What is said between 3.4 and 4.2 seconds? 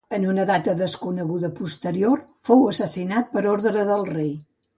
orde del